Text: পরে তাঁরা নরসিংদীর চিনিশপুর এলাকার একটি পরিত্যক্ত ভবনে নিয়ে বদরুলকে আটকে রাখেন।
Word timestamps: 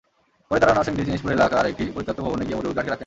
পরে 0.47 0.59
তাঁরা 0.61 0.73
নরসিংদীর 0.77 1.07
চিনিশপুর 1.07 1.35
এলাকার 1.37 1.69
একটি 1.71 1.83
পরিত্যক্ত 1.95 2.19
ভবনে 2.25 2.43
নিয়ে 2.45 2.57
বদরুলকে 2.57 2.79
আটকে 2.81 2.89
রাখেন। 2.91 2.99